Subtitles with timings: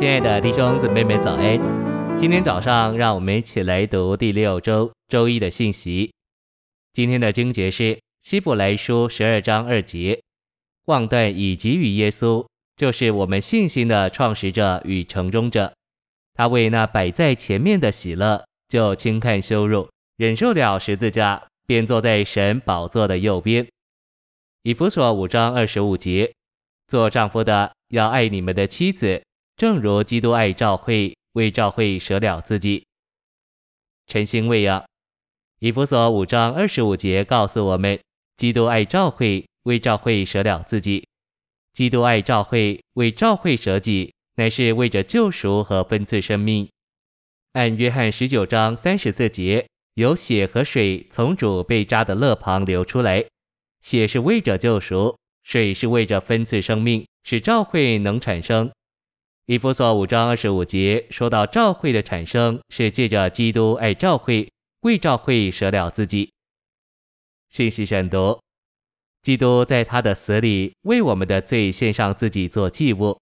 [0.00, 1.60] 亲爱的弟兄姊妹们，早安！
[2.16, 6.10] 今天早上，让我们一起来读第六周周一的信息。
[6.94, 10.18] 今天的经节是希伯来书十二章二节：
[10.86, 12.46] 望断以给予耶稣，
[12.76, 15.70] 就是我们信心的创始者与成终者。
[16.32, 19.86] 他为那摆在前面的喜乐，就轻看羞辱，
[20.16, 23.66] 忍受了十字架，便坐在神宝座的右边。
[24.62, 26.32] 以弗所五章二十五节：
[26.88, 29.22] 做丈夫的要爱你们的妻子。
[29.60, 32.82] 正如基督爱教会，为教会舍了自己。
[34.06, 34.82] 晨星喂养，
[35.58, 38.00] 以弗所五章二十五节告诉我们，
[38.38, 41.06] 基督爱教会，为教会舍了自己。
[41.74, 46.66] 基督爱教会，为教会舍己，乃是为着救赎和分赐生命。
[47.52, 53.22] 按约翰十九章三十四节，有血和水从主被扎的肋旁流出来，
[53.82, 58.70] 血是为着救赎，水是为着分赐生命，使教会能产生。
[59.50, 64.48] 以弗所五章二十五节说到教会的产生是借着基督爱教会，
[64.82, 66.30] 为教会舍了自己。
[67.48, 68.38] 信息选读：
[69.22, 73.18] 基督在他的死里为我们的罪献上自己做祭物。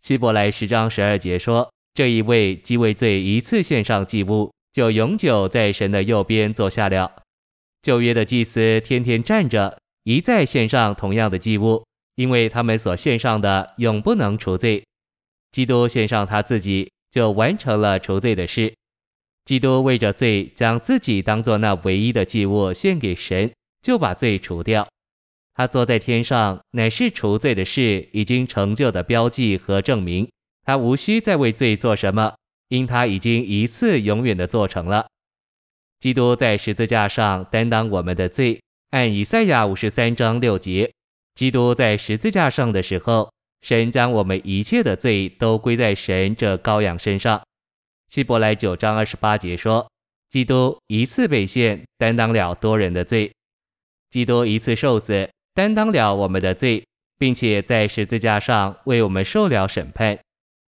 [0.00, 7.10] 希伯来十章十二节说，这一位既为罪一次献上祭物，就永久在神的右边坐下了。
[7.82, 14.84] 旧约的祭司天天站着，一再献上同样的祭物，因为他们所献上的永不能除罪。
[15.54, 18.74] 基督献上他自己，就完成了除罪的事。
[19.44, 24.88] 基督为着罪，将自己当作那唯一的祭物献给神，就把罪除掉。
[25.54, 30.28] 他坐在天上，乃是除罪的事已经成就的标记和证明。
[30.64, 32.34] 他无需再为罪做什么，
[32.70, 35.06] 因他已经一次永远的做成了。
[36.00, 40.90] 基督在十字架上担当我们的罪，按以赛亚五十三章六节，
[41.36, 43.32] 基督在十字架上的时候。
[43.64, 47.42] 神将我们一切的罪都归在神这羔羊身上。
[48.08, 49.90] 希伯来九章二十八节说，
[50.28, 53.32] 基督一次被献，担当了多人的罪；
[54.10, 56.84] 基督一次受死，担当了我们的罪，
[57.18, 60.18] 并且在十字架上为我们受了审判。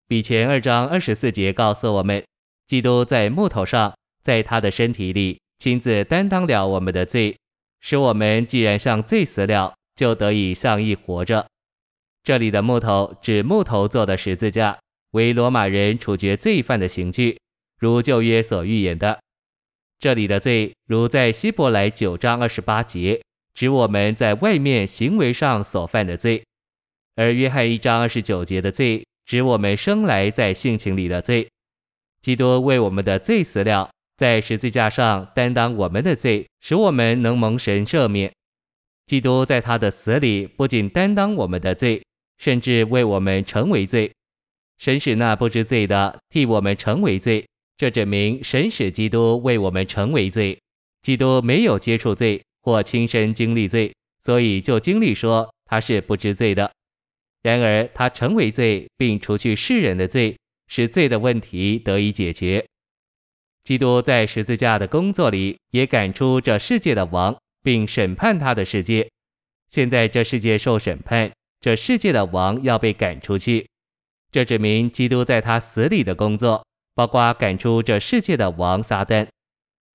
[0.09, 2.25] 彼前二章二十四节告诉我们，
[2.67, 7.37] 基督在木头上，在他的身体里亲自担当了我们的罪，
[7.83, 11.47] 使我们既然向罪死了，就得以向义活着。
[12.27, 14.77] 这里的木头指木头做的十字架，
[15.13, 17.39] 为罗马人处决罪犯的刑具，
[17.79, 19.21] 如旧约所预言的。
[20.01, 23.23] 这里的罪，如在希伯来九章二十八节，
[23.55, 26.43] 指我们在外面行为上所犯的罪；
[27.15, 31.47] 而约翰一章二十九节的罪，指我们生来在性情里的罪。
[32.21, 38.33] 基督为我们的罪死了，在十字架上担当我们的罪，使我们能蒙神赦免。
[39.07, 42.03] 基督在他的死里不仅担当我们的罪。
[42.39, 44.13] 甚至为我们成为罪，
[44.79, 50.59] 神使那不知罪的替我们成为罪，这证明神使基督为我们成为罪。
[51.03, 56.71] 基督没有接触罪或亲身经历罪，所以就经历说他是不知罪的。
[57.43, 60.37] 然而他成为罪，并除去世人的罪，
[60.67, 62.67] 使罪的问题得以解决。
[63.63, 69.09] 基督在十字架的工作里，也赶出这世界的王，并审判他的世界。
[69.69, 71.31] 现在这世界受审判。
[71.61, 73.69] 这世界的王要被赶出去，
[74.31, 79.27] 这指明基督在他死里的工作，包括赶出这世界的王撒旦。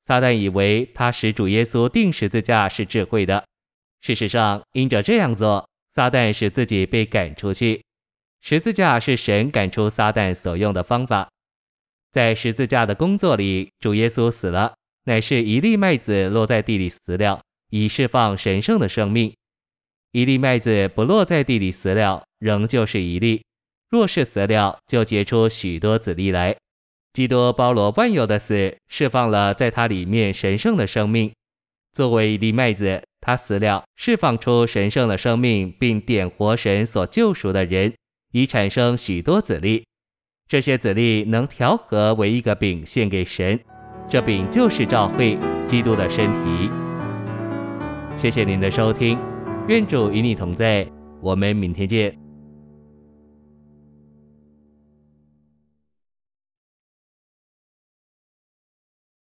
[0.04, 3.46] 撒旦以为他使主耶稣钉十字架是智慧的，
[4.02, 7.82] 事实上，因着这样做，撒旦使自己被赶出去。
[8.42, 11.30] 十字架是神赶出撒旦所用的方法。
[12.12, 14.74] 在十字架的工作里，主耶稣死了，
[15.06, 17.40] 乃是一粒麦子落在地里死了，
[17.70, 19.34] 以释放神圣的生命。
[20.12, 23.42] 一粒麦子不落在地里死了，仍旧是一粒；
[23.90, 26.56] 若是死了，就结出许多子粒来。
[27.14, 31.32] 基督包罗万有的死，释放了在他里面神圣的生命。
[31.94, 37.94] 作为一粒麦子，他死了，释放出神圣的生命，并点活神所救赎的人，
[38.34, 39.86] 以产生许多子粒。
[40.50, 43.58] 这些子粒能调和为一个饼献给神，
[44.10, 46.70] 这饼就是教会基督的身体。
[48.18, 49.31] 谢谢您的收听。
[49.72, 50.86] 愿主与你同在，
[51.22, 52.21] 我们明天见。